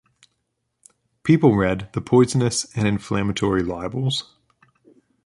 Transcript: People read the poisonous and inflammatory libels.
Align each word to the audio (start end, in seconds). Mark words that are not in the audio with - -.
People 1.21 1.55
read 1.55 1.91
the 1.93 2.01
poisonous 2.01 2.65
and 2.75 2.87
inflammatory 2.87 3.61
libels. 3.61 4.33